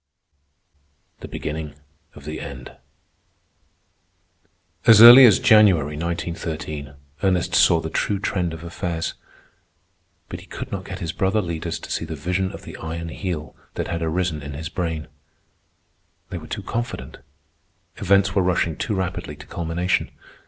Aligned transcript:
THE 1.19 1.27
BEGINNING 1.27 1.75
OF 2.15 2.25
THE 2.25 2.39
END 2.41 2.71
As 4.87 4.99
early 4.99 5.27
as 5.27 5.37
January, 5.37 5.95
1913, 5.95 6.95
Ernest 7.21 7.53
saw 7.53 7.79
the 7.79 7.91
true 7.91 8.17
trend 8.17 8.51
of 8.51 8.63
affairs, 8.63 9.13
but 10.27 10.39
he 10.39 10.47
could 10.47 10.71
not 10.71 10.85
get 10.85 11.01
his 11.01 11.11
brother 11.11 11.39
leaders 11.39 11.77
to 11.81 11.91
see 11.91 12.03
the 12.05 12.15
vision 12.15 12.51
of 12.51 12.63
the 12.63 12.77
Iron 12.77 13.09
Heel 13.09 13.55
that 13.75 13.89
had 13.89 14.01
arisen 14.01 14.41
in 14.41 14.53
his 14.53 14.69
brain. 14.69 15.07
They 16.31 16.39
were 16.39 16.47
too 16.47 16.63
confident. 16.63 17.17
Events 17.97 18.33
were 18.33 18.41
rushing 18.41 18.77
too 18.77 18.95
rapidly 18.95 19.35
to 19.35 19.45
culmination. 19.45 20.09